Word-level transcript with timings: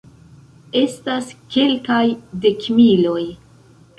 Estas 0.79 1.27
kelkaj 1.57 2.01
dekmiloj. 2.47 3.21